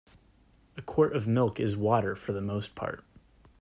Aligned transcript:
A 0.77 0.81
quart 0.81 1.15
of 1.15 1.27
milk 1.27 1.59
is 1.59 1.77
water 1.77 2.15
for 2.15 2.33
the 2.33 2.41
most 2.41 2.73
part. 2.73 3.03